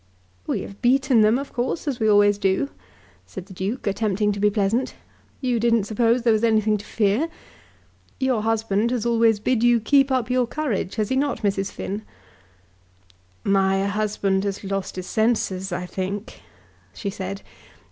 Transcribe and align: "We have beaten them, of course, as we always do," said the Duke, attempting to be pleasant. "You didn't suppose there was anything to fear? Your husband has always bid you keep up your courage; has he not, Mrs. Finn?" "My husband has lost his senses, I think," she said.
"We 0.47 0.61
have 0.63 0.81
beaten 0.81 1.21
them, 1.21 1.37
of 1.37 1.53
course, 1.53 1.87
as 1.87 1.99
we 1.99 2.07
always 2.09 2.39
do," 2.39 2.69
said 3.27 3.45
the 3.45 3.53
Duke, 3.53 3.85
attempting 3.85 4.31
to 4.31 4.39
be 4.39 4.49
pleasant. 4.49 4.95
"You 5.41 5.59
didn't 5.59 5.83
suppose 5.83 6.23
there 6.23 6.33
was 6.33 6.43
anything 6.43 6.77
to 6.79 6.83
fear? 6.85 7.29
Your 8.19 8.41
husband 8.41 8.89
has 8.89 9.05
always 9.05 9.39
bid 9.39 9.61
you 9.63 9.79
keep 9.79 10.09
up 10.11 10.27
your 10.31 10.47
courage; 10.47 10.95
has 10.95 11.09
he 11.09 11.15
not, 11.15 11.43
Mrs. 11.43 11.71
Finn?" 11.71 12.01
"My 13.43 13.83
husband 13.83 14.43
has 14.43 14.63
lost 14.63 14.95
his 14.95 15.05
senses, 15.05 15.71
I 15.71 15.85
think," 15.85 16.41
she 16.95 17.11
said. 17.11 17.43